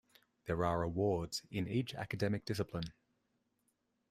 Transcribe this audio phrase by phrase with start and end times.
[0.47, 2.91] There are awards in each academic discipline.